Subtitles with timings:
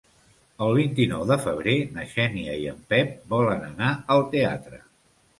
[0.67, 4.81] El vint-i-nou de febrer na Xènia i en Pep volen anar al teatre.